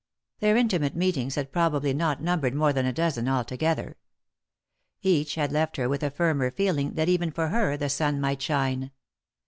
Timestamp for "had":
1.35-1.51, 5.35-5.51